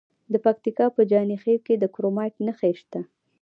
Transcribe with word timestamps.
د 0.31 0.33
پکتیکا 0.45 0.85
په 0.95 1.01
جاني 1.11 1.37
خیل 1.43 1.59
کې 1.65 1.73
د 1.77 1.85
کرومایټ 1.93 2.35
نښې 2.45 2.71
شته. 2.79 2.99